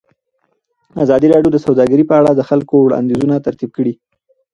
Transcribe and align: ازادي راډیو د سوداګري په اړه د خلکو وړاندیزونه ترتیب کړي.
ازادي 1.03 1.27
راډیو 1.33 1.53
د 1.53 1.57
سوداګري 1.65 2.03
په 2.07 2.15
اړه 2.19 2.31
د 2.35 2.41
خلکو 2.49 2.73
وړاندیزونه 2.81 3.43
ترتیب 3.45 3.69
کړي. 3.77 3.93